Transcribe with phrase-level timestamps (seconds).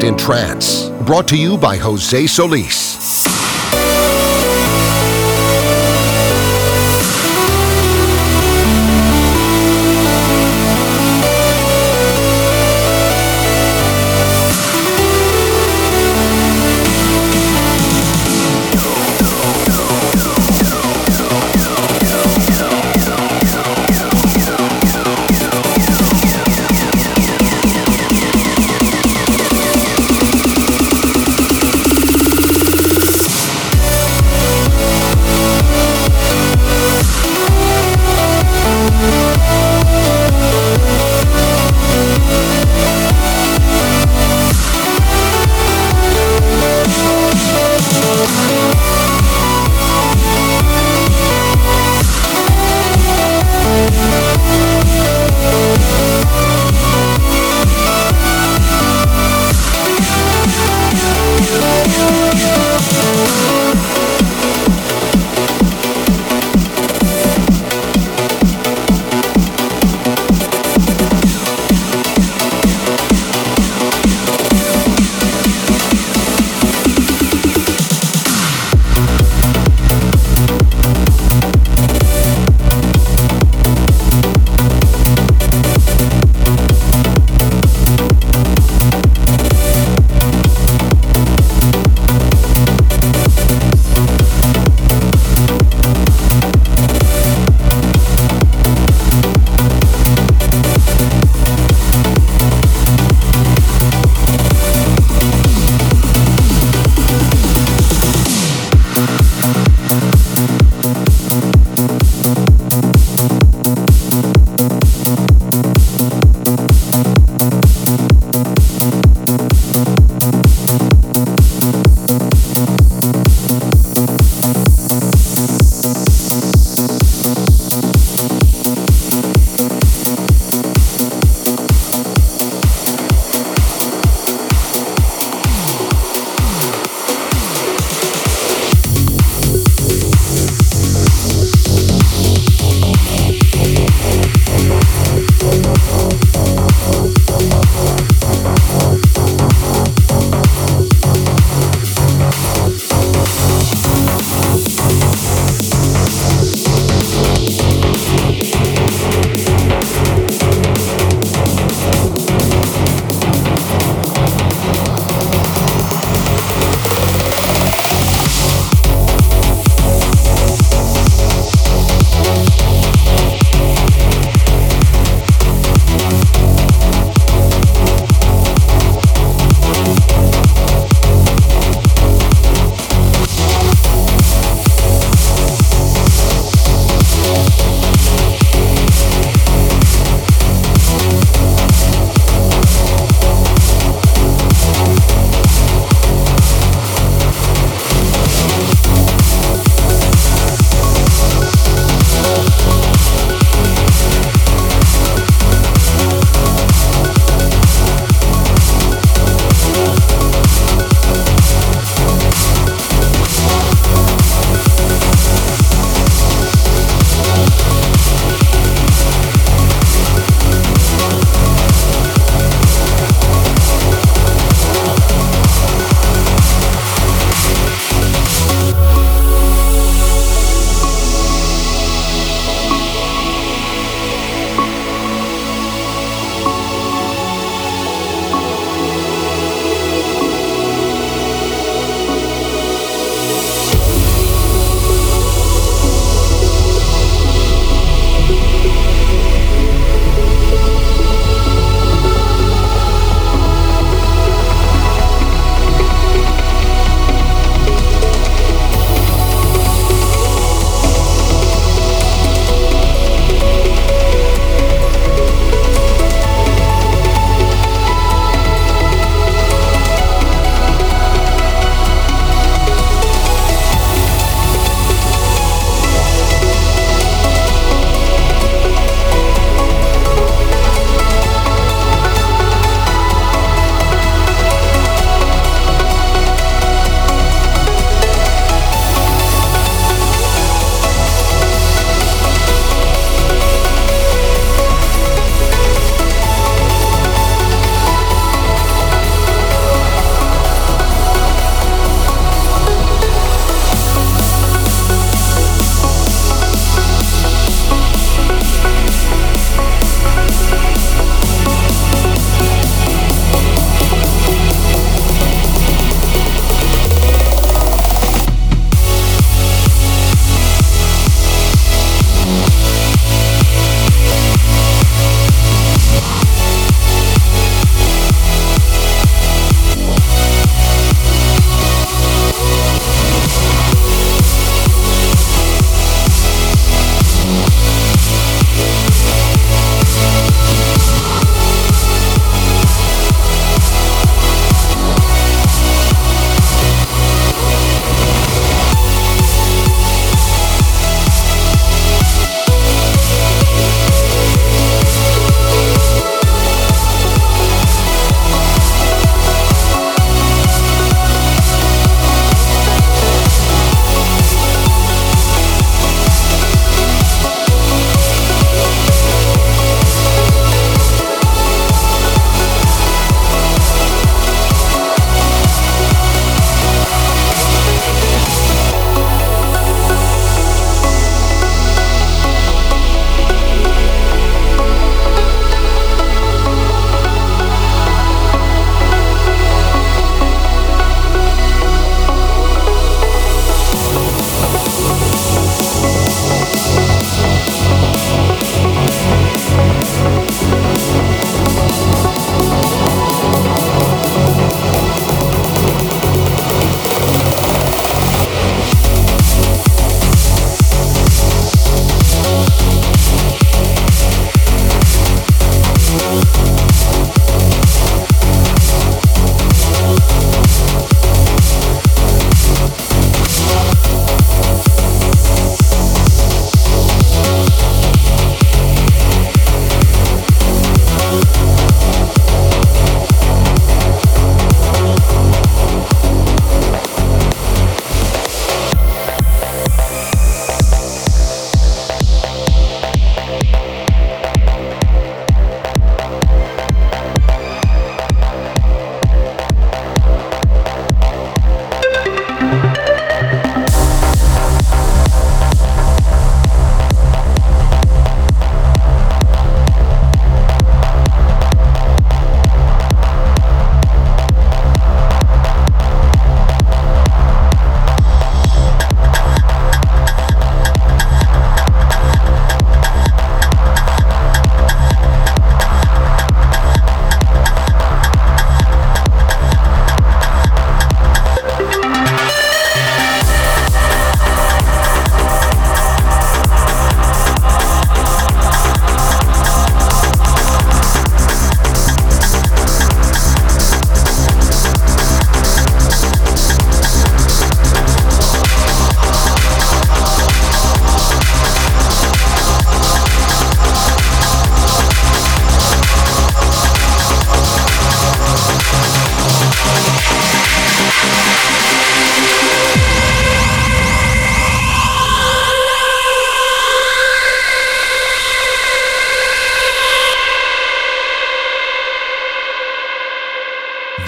[0.00, 0.88] In trance.
[1.04, 3.01] Brought to you by Jose Solis.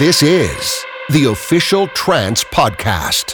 [0.05, 3.33] This is the official Trance Podcast.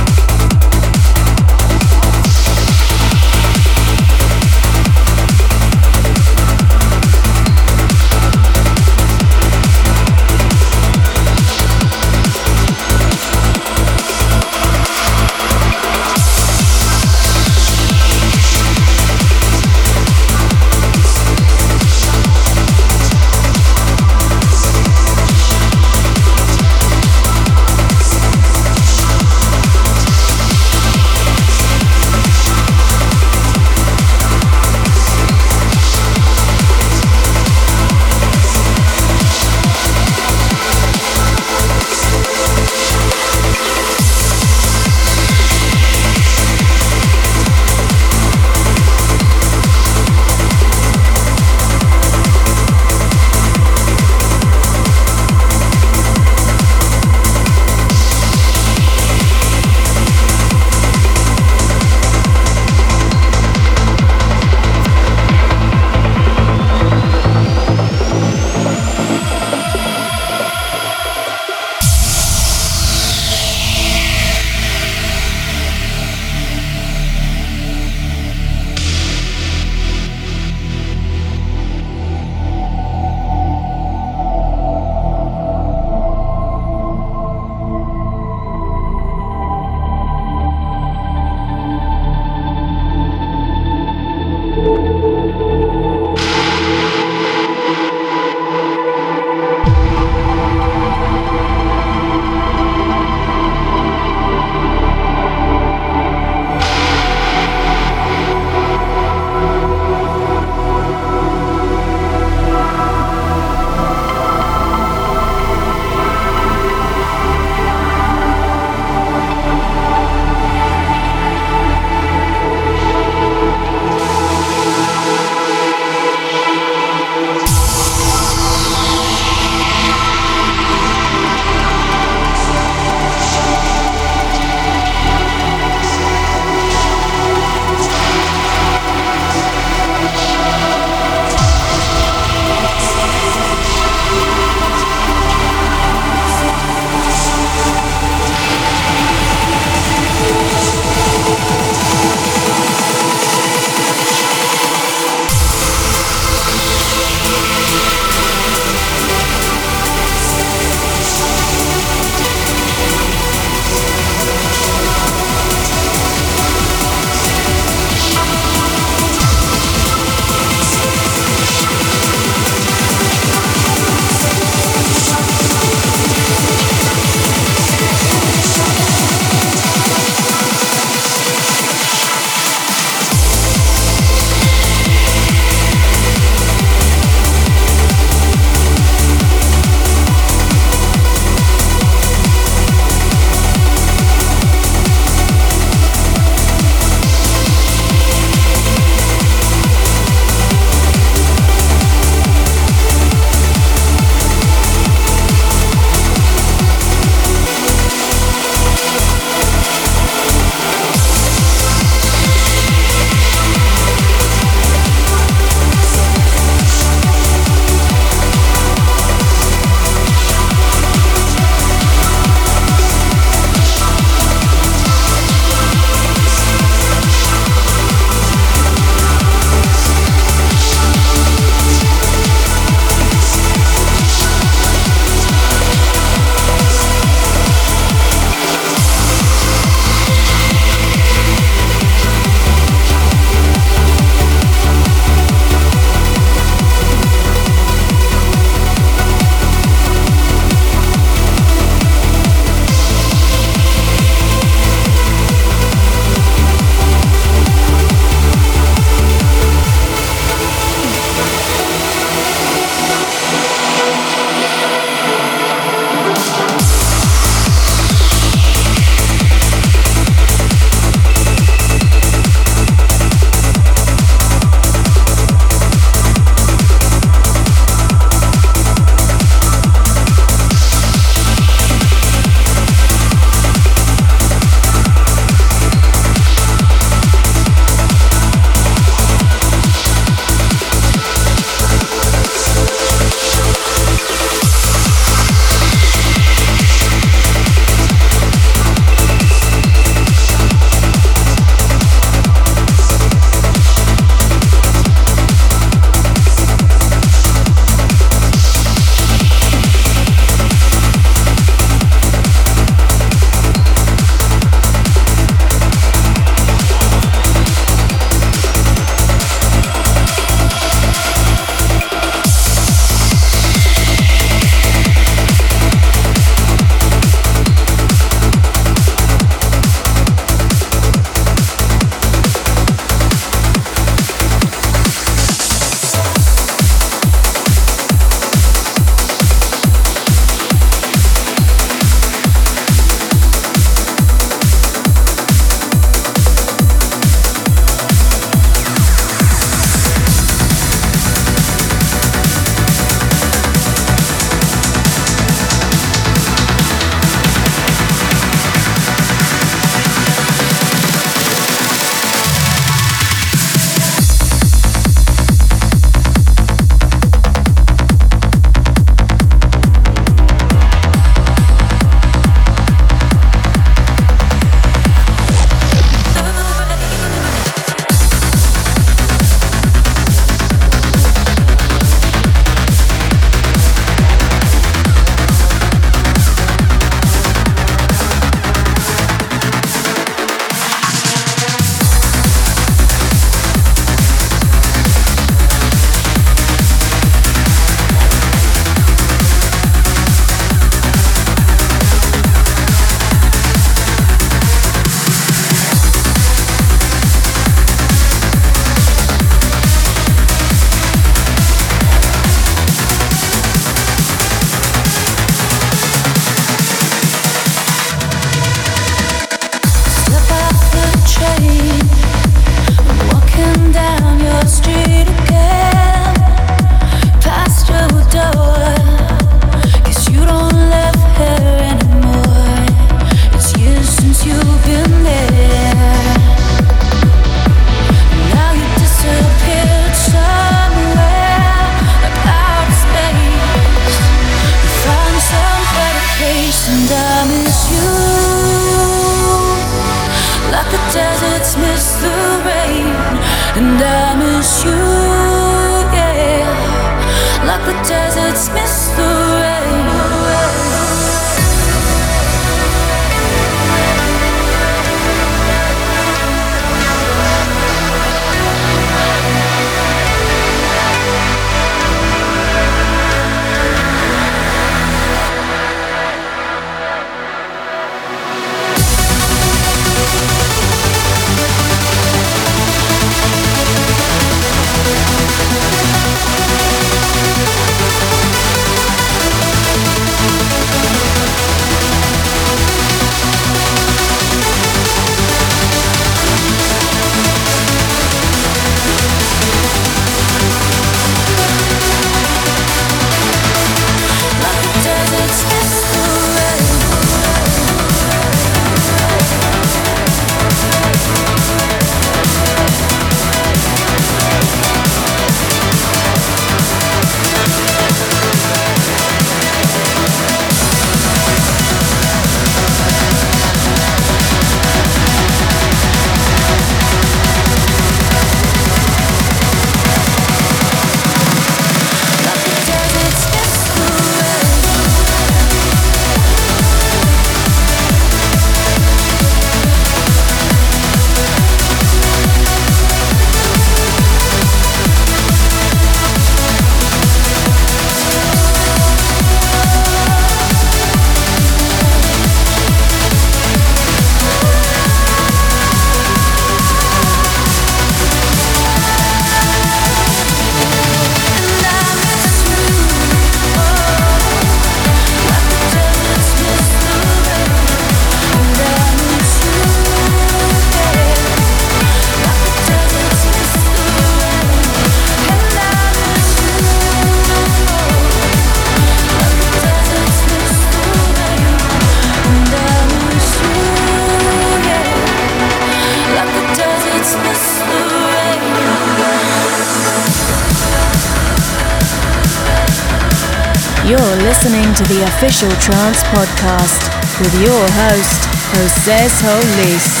[595.49, 600.00] Trance Podcast with your host, Jose Solis.